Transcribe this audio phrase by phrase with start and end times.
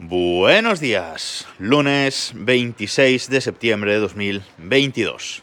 [0.00, 5.42] Buenos días, lunes 26 de septiembre de 2022.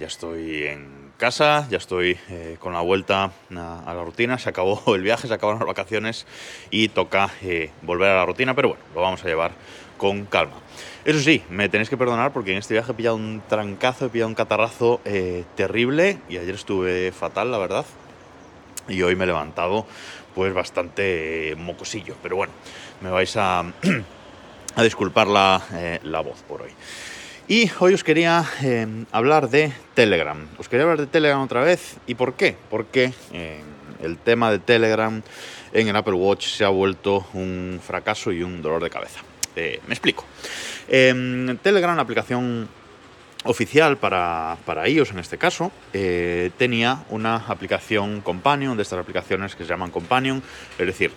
[0.00, 4.82] Ya estoy en casa, ya estoy eh, con la vuelta a, la rutina, se acabó
[4.94, 6.26] el viaje, se acabaron las vacaciones
[6.70, 9.52] y toca eh, volver a la rutina, pero bueno, lo vamos a llevar
[9.98, 10.54] con calma.
[11.04, 14.08] Eso sí, me tenéis que perdonar porque en este viaje he pillado un trancazo, he
[14.08, 17.84] pillado un catarrazo eh, terrible y ayer estuve fatal, la verdad.
[18.88, 19.86] Y hoy me he levantado
[20.34, 22.52] pues bastante eh, mocosillo, pero bueno,
[23.00, 23.60] me vais a,
[24.76, 26.70] a disculpar la, eh, la voz por hoy.
[27.48, 30.48] Y hoy os quería eh, hablar de Telegram.
[30.58, 31.96] Os quería hablar de Telegram otra vez.
[32.06, 32.56] ¿Y por qué?
[32.70, 33.60] Porque eh,
[34.00, 35.20] el tema de Telegram
[35.72, 39.20] en el Apple Watch se ha vuelto un fracaso y un dolor de cabeza.
[39.54, 40.24] Me explico.
[40.88, 42.68] Eh, Telegram, la aplicación
[43.44, 49.54] oficial para, para iOS en este caso, eh, tenía una aplicación Companion, de estas aplicaciones
[49.54, 50.42] que se llaman Companion,
[50.78, 51.12] es decir,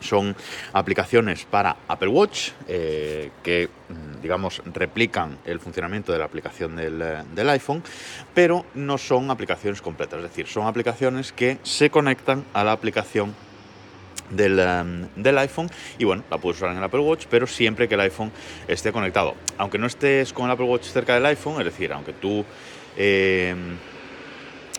[0.00, 0.34] son
[0.72, 7.02] aplicaciones para Apple Watch eh, que, mm, digamos, replican el funcionamiento de la aplicación del,
[7.02, 7.82] eh, del iPhone,
[8.34, 10.18] pero no son aplicaciones completas.
[10.18, 13.34] Es decir, son aplicaciones que se conectan a la aplicación
[14.30, 17.88] del, em, del iPhone y bueno, la puedes usar en el Apple Watch, pero siempre
[17.88, 18.32] que el iPhone
[18.68, 19.34] esté conectado.
[19.58, 22.44] Aunque no estés con el Apple Watch cerca del iPhone, es decir, aunque tú
[22.96, 23.54] eh,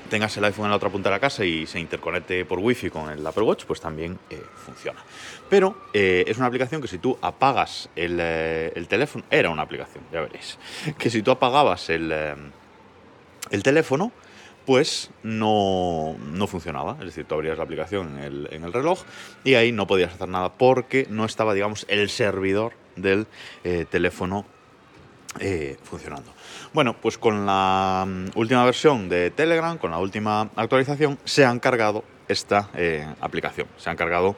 [0.09, 2.89] tengas el iPhone en la otra punta de la casa y se interconecte por Wi-Fi
[2.89, 4.99] con el Apple Watch, pues también eh, funciona.
[5.49, 10.03] Pero eh, es una aplicación que si tú apagas el, el, teléfono, era una aplicación,
[10.11, 10.57] ya veréis,
[10.97, 12.11] que si tú apagabas el,
[13.51, 14.11] el teléfono,
[14.65, 16.97] pues no, no, funcionaba.
[16.99, 19.01] Es decir, tú abrías la aplicación en el, en el, reloj
[19.43, 23.27] y ahí no podías hacer nada porque no estaba, digamos, el servidor del
[23.63, 24.45] eh, teléfono
[25.39, 26.31] eh, funcionando.
[26.73, 31.59] Bueno, pues con la um, última versión de Telegram, con la última actualización, se han
[31.59, 33.67] cargado esta eh, aplicación.
[33.77, 34.35] Se han cargado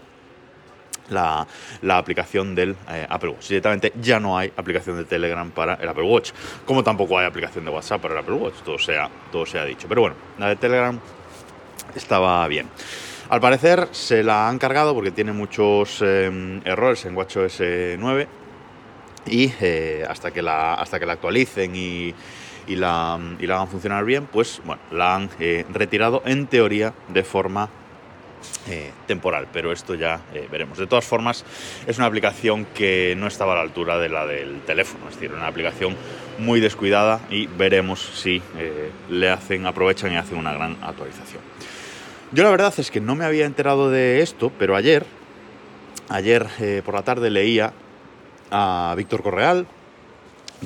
[1.09, 1.47] la,
[1.89, 3.47] aplicación del eh, Apple Watch.
[3.49, 6.31] Directamente ya no hay aplicación de Telegram para el Apple Watch,
[6.65, 9.87] como tampoco hay aplicación de WhatsApp para el Apple Watch, todo sea, todo sea dicho.
[9.87, 10.99] Pero bueno, la de Telegram
[11.95, 12.67] estaba bien.
[13.29, 17.61] Al parecer se la han cargado porque tiene muchos eh, errores en WatchOS
[17.97, 18.27] 9
[19.25, 22.13] y eh, hasta, que la, hasta que la actualicen y,
[22.67, 26.93] y, la, y la hagan funcionar bien, pues bueno, la han eh, retirado en teoría
[27.07, 27.69] de forma
[28.67, 30.77] eh, temporal, pero esto ya eh, veremos.
[30.77, 31.43] De todas formas,
[31.85, 35.33] es una aplicación que no estaba a la altura de la del teléfono, es decir,
[35.33, 35.95] una aplicación
[36.39, 41.41] muy descuidada y veremos si eh, le hacen, aprovechan y hacen una gran actualización.
[42.31, 45.05] Yo la verdad es que no me había enterado de esto, pero ayer,
[46.09, 46.47] ayer
[46.83, 47.73] por la tarde leía
[48.49, 49.67] a Víctor Correal,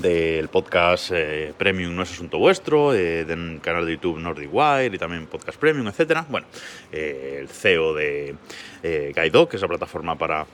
[0.01, 4.95] del podcast eh, Premium No es Asunto Vuestro, eh, del canal de YouTube Nordic Wire
[4.95, 6.21] y también Podcast Premium, etc.
[6.29, 6.47] Bueno,
[6.91, 8.35] eh, el CEO de
[8.83, 10.45] Guido, que es la plataforma para,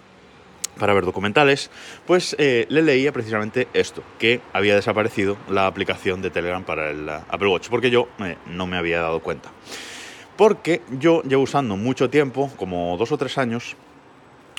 [0.79, 1.69] para ver documentales,
[2.05, 7.47] pues le leía precisamente esto, que había desaparecido la aplicación de Telegram para el Apple
[7.49, 8.07] Watch, porque yo
[8.47, 9.51] no me había dado cuenta.
[10.37, 13.75] Porque yo llevo usando mucho tiempo, como dos o tres años,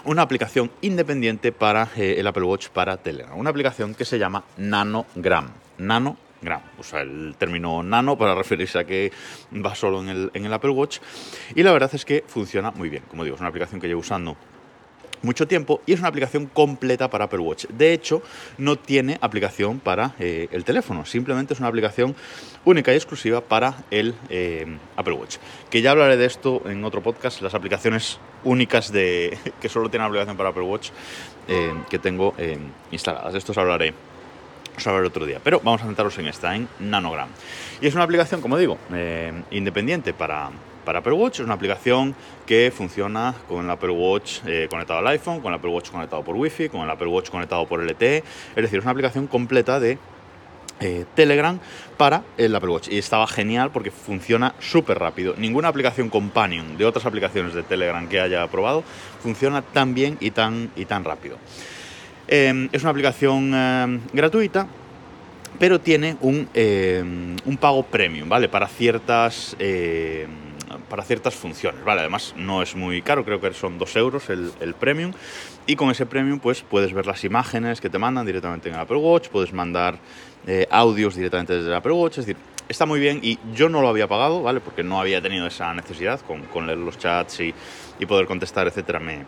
[0.05, 3.39] una aplicación independiente para eh, el Apple Watch para Telegram.
[3.39, 5.51] Una aplicación que se llama Nanogram.
[5.79, 6.61] Nanogram.
[6.79, 9.13] Usa el término nano para referirse a que
[9.65, 10.99] va solo en el, en el Apple Watch.
[11.55, 13.03] Y la verdad es que funciona muy bien.
[13.09, 14.37] Como digo, es una aplicación que llevo usando
[15.23, 17.67] mucho tiempo y es una aplicación completa para Apple Watch.
[17.69, 18.23] De hecho,
[18.59, 22.15] no tiene aplicación para eh, el teléfono, simplemente es una aplicación
[22.65, 24.67] única y exclusiva para el eh,
[24.97, 25.37] Apple Watch.
[25.71, 30.07] Que ya hablaré de esto en otro podcast, las aplicaciones únicas de que solo tienen
[30.07, 30.91] aplicación para Apple Watch
[31.49, 32.35] eh, que tengo
[32.91, 33.33] instaladas.
[33.33, 33.95] De esto os hablaré
[34.77, 35.41] os hablaré otro día.
[35.43, 37.29] Pero vamos a centrarnos en esta, en Nanogram.
[37.81, 38.77] Y es una aplicación, como digo,
[39.53, 40.51] independiente para,
[40.84, 41.41] para Apple Watch.
[41.41, 42.15] Es una aplicación
[42.47, 46.22] que funciona con el Apple Watch eh, conectado al iPhone, con el Apple Watch conectado
[46.22, 48.19] por Wi-Fi, con el Apple Watch conectado por LTE.
[48.19, 49.99] Es decir, es una aplicación completa de
[50.81, 51.59] eh, Telegram
[51.97, 52.89] para el Apple Watch.
[52.89, 55.34] Y estaba genial porque funciona súper rápido.
[55.39, 58.82] Ninguna aplicación companion de otras aplicaciones de Telegram que haya probado
[59.23, 61.38] funciona tan bien y tan, y tan rápido.
[62.26, 64.67] Eh, es una aplicación eh, gratuita,
[65.59, 67.03] pero tiene un, eh,
[67.44, 68.49] un, pago premium, ¿vale?
[68.49, 69.56] Para ciertas,
[70.88, 72.00] para ciertas funciones, ¿vale?
[72.00, 75.12] Además, no es muy caro, creo que son 2 euros el, premium.
[75.66, 78.81] Y con ese premium, pues puedes ver las imágenes que te mandan directamente en el
[78.81, 79.99] Apple Watch, puedes mandar
[80.46, 82.37] eh, audios directamente desde el Apple Watch, es decir,
[82.69, 84.61] está muy bien y yo no lo había pagado, ¿vale?
[84.61, 87.55] Porque no había tenido esa necesidad con, leer los chats y,
[88.06, 89.25] poder contestar, etcétera, me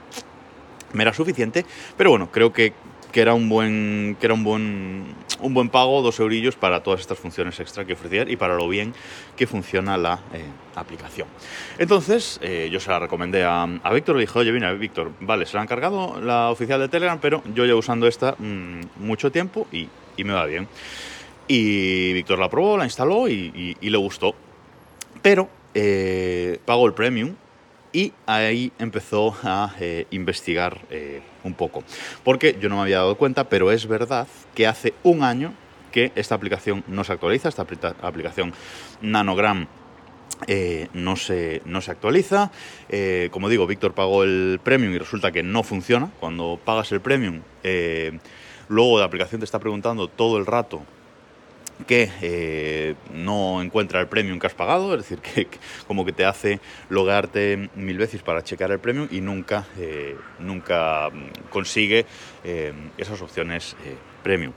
[0.98, 1.64] era suficiente,
[1.96, 2.74] pero bueno, creo que
[3.16, 5.06] que era un buen, que era un buen,
[5.40, 8.68] un buen pago, dos eurillos para todas estas funciones extra que ofrecía y para lo
[8.68, 8.92] bien
[9.38, 11.26] que funciona la eh, aplicación.
[11.78, 15.46] Entonces, eh, yo se la recomendé a, a Víctor, le dije, oye, mira, Víctor, vale,
[15.46, 19.32] se la han cargado la oficial de Telegram, pero yo llevo usando esta mm, mucho
[19.32, 19.88] tiempo y,
[20.18, 20.68] y, me va bien.
[21.48, 24.34] Y Víctor la probó, la instaló y, y, y le gustó.
[25.22, 27.34] Pero eh, pagó el premium
[27.96, 31.82] y ahí empezó a eh, investigar eh, un poco.
[32.24, 35.54] Porque yo no me había dado cuenta, pero es verdad que hace un año
[35.92, 37.66] que esta aplicación no se actualiza, esta
[38.02, 38.52] aplicación
[39.00, 39.66] Nanogram
[40.46, 42.50] eh, no, se, no se actualiza.
[43.30, 46.10] Como digo, Víctor pagó el premium y resulta que no funciona.
[46.20, 47.40] Cuando pagas el premium,
[48.68, 50.82] luego la aplicación te está preguntando todo el rato
[51.86, 55.48] que eh, no encuentra el premium que has pagado, es decir, que,
[55.86, 61.10] como que te hace logarte mil veces para checar el premium y nunca, eh, nunca
[61.50, 62.06] consigue
[62.44, 63.76] eh, esas opciones
[64.22, 64.52] premium.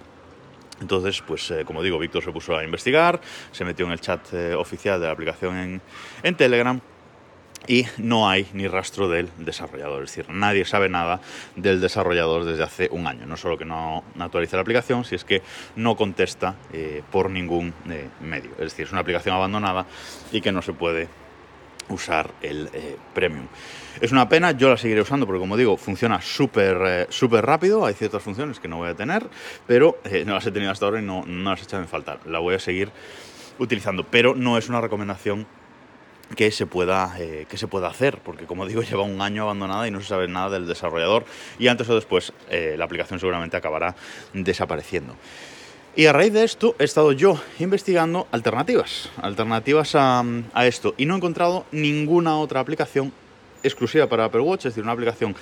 [0.81, 3.19] Entonces, pues como digo, Víctor se puso a investigar,
[3.51, 5.81] se metió en el chat oficial de la aplicación
[6.23, 6.79] en Telegram
[7.69, 10.03] y no hay ni rastro del desarrollador.
[10.03, 11.21] Es decir, nadie sabe nada
[11.55, 13.27] del desarrollador desde hace un año.
[13.27, 15.43] No solo que no actualiza la aplicación, si es que
[15.75, 18.49] no contesta eh, por ningún eh, medio.
[18.53, 19.85] Es decir, es una aplicación abandonada
[20.31, 21.07] y que no se puede
[21.89, 23.45] usar el eh, premium.
[24.01, 27.93] Es una pena, yo la seguiré usando porque como digo, funciona súper súper rápido, hay
[27.93, 29.27] ciertas funciones que no voy a tener,
[29.67, 32.19] pero no las he tenido hasta ahora y no, no las he echado en falta.
[32.25, 32.89] La voy a seguir
[33.59, 35.45] utilizando, pero no es una recomendación
[36.35, 39.87] que se pueda eh, que se pueda hacer porque como digo lleva un año abandonada
[39.87, 41.25] y no se sabe nada del desarrollador
[41.57, 43.95] y antes o después eh, la aplicación seguramente acabará
[44.33, 45.15] desapareciendo.
[45.95, 50.23] Y a raíz de esto he estado yo investigando alternativas alternativas a,
[50.63, 53.11] esto y no he encontrado ninguna otra aplicación
[53.63, 55.35] exclusiva para Apple Watch es decir una aplicación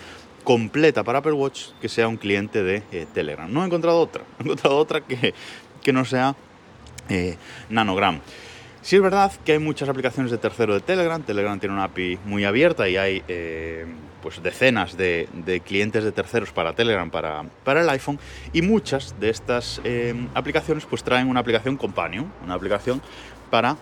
[0.44, 3.52] completa para Apple Watch que sea un cliente de eh, Telegram.
[3.52, 5.34] No he encontrado otra he encontrado otra que,
[5.82, 6.36] que no sea
[7.70, 8.20] Nanogram
[8.88, 11.22] Sí es verdad que hay muchas aplicaciones de tercero de Telegram.
[11.22, 13.86] Telegram tiene una API muy abierta y hay eh,
[14.22, 15.28] pues decenas de,
[15.66, 18.18] clientes de terceros para Telegram, para, para el iPhone.
[18.54, 23.02] Y muchas de estas eh, aplicaciones pues traen una aplicación companion, una aplicación
[23.50, 23.76] para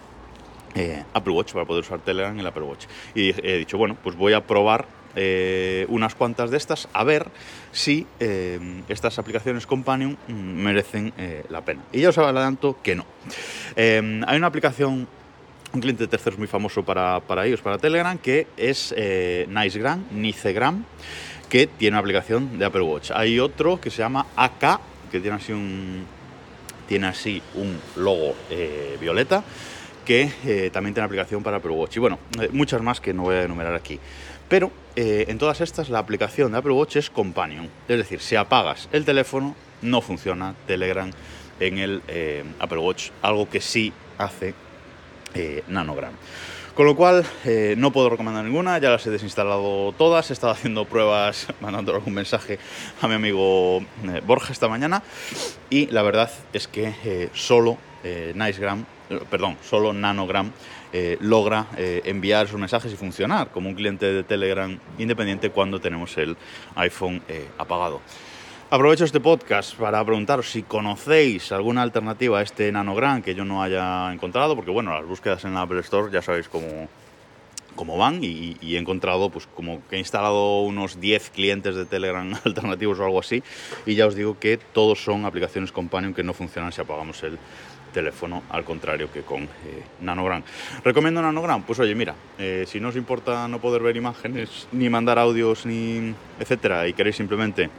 [0.73, 2.87] eh, Apple Watch, para poder usar Telegram en el Apple Watch.
[3.13, 4.87] Y he dicho, bueno, pues voy a probar
[5.17, 7.27] eh, unas cuantas de estas a ver
[7.71, 8.59] si eh,
[8.89, 11.83] estas aplicaciones Companion mm, merecen eh, la pena.
[11.93, 13.05] Y ya os adelanto que no.
[13.77, 15.07] Hay una aplicación,
[15.73, 18.93] un cliente de terceros muy famoso para, para ellos, para Telegram, que es
[19.47, 20.83] Nicegram, Nicegram,
[21.49, 23.11] que tiene una aplicación de Apple Watch.
[23.11, 24.79] Hay otro que se llama AK,
[25.11, 26.05] que tiene así un,
[26.87, 28.35] tiene así un logo
[28.99, 29.43] violeta
[30.05, 31.97] que también tiene aplicación para Apple Watch.
[31.97, 32.19] Y bueno,
[32.51, 33.99] muchas más que no voy a enumerar aquí.
[34.47, 37.69] Pero eh, en todas estas la aplicación de Apple Watch es Companion.
[37.87, 41.11] Es decir, si apagas el teléfono, no funciona Telegram
[41.59, 44.53] en el eh, Apple Watch, algo que sí hace
[45.33, 46.13] eh, Nanogram.
[46.75, 47.25] Con lo cual,
[47.77, 52.13] no puedo recomendar ninguna, ya las he desinstalado todas, he estado haciendo pruebas, mandando algún
[52.13, 52.59] mensaje
[53.01, 53.79] a mi amigo
[54.27, 55.01] Borja esta mañana,
[55.69, 58.85] y la verdad es que solo Nicegram,
[59.31, 60.51] perdón, solo Nanogram
[60.97, 65.77] eh, logra eh, enviar sus mensajes y funcionar como un cliente de Telegram independiente cuando
[65.81, 66.37] tenemos el
[66.75, 67.99] iPhone eh, apagado.
[68.69, 73.61] Aprovecho este podcast para preguntaros si conocéis alguna alternativa a este Nanogram que yo no
[73.61, 76.87] haya encontrado, porque bueno, las búsquedas en la Apple Store ya sabéis cómo,
[77.75, 82.33] cómo van y, he encontrado pues como que he instalado unos 10 clientes de Telegram
[82.43, 83.43] alternativos o algo así
[83.85, 87.37] y ya os digo que todos son aplicaciones Companion que no funcionan si apagamos el
[87.95, 89.47] teléfono, al contrario que con eh,
[90.01, 90.43] Nanogram.
[90.83, 91.63] ¿Recomiendo Nanogram?
[91.63, 95.65] Pues oye, mira, eh, si no os importa no poder ver imágenes, ni mandar audios,
[95.65, 97.69] ni etcétera, y queréis simplemente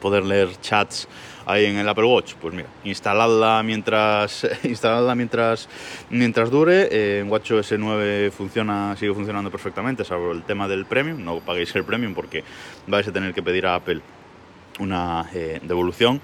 [0.00, 1.08] poder leer chats
[1.46, 5.68] ahí en el Apple Watch, pues mira, instaladla mientras instaladla mientras
[6.10, 6.88] mientras dure.
[6.90, 11.24] Eh, WatchOS 9 funciona, sigue funcionando perfectamente, salvo el tema del premium.
[11.24, 12.44] No paguéis el premium porque
[12.86, 14.00] vais a tener que pedir a Apple
[14.78, 16.20] una eh, devolución.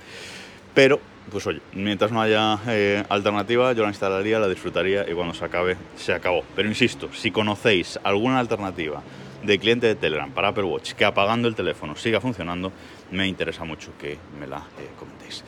[0.75, 5.35] Pero, pues oye, mientras no haya eh, alternativa, yo la instalaría, la disfrutaría y cuando
[5.35, 6.45] se acabe, se acabó.
[6.55, 9.03] Pero insisto, si conocéis alguna alternativa
[9.47, 12.73] de cliente de Telegram para Apple Watch que apagando el teléfono siga funcionando,
[13.11, 15.45] me interesa mucho que me la eh, comentéis.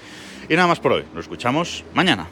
[0.48, 2.26] Y nada más por hoy, nos escuchamos mañana.